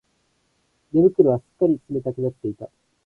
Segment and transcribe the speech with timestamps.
[0.93, 2.71] 寝袋はすっかり冷たくなっていた